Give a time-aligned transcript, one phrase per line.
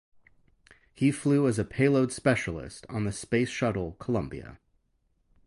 [0.95, 4.57] He flew as a Payload Specialist on the Space Shuttle "Columbia".